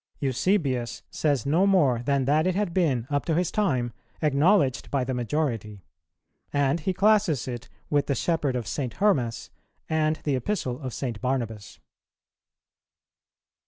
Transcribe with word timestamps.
Eusebius 0.19 1.03
says 1.11 1.45
no 1.45 1.67
more 1.67 2.01
than 2.01 2.25
that 2.25 2.47
it 2.47 2.55
had 2.55 2.73
been, 2.73 3.05
up 3.11 3.23
to 3.23 3.35
his 3.35 3.51
time, 3.51 3.93
acknowledged 4.23 4.89
by 4.89 5.03
the 5.03 5.13
majority; 5.13 5.83
and 6.51 6.79
he 6.79 6.91
classes 6.91 7.47
it 7.47 7.69
with 7.91 8.07
the 8.07 8.15
Shepherd 8.15 8.55
of 8.55 8.65
St. 8.65 8.95
Hermas 8.95 9.51
and 9.87 10.15
the 10.23 10.35
Epistle 10.35 10.79
of 10.81 10.91
St. 10.95 11.21
Barnabas. 11.21 11.77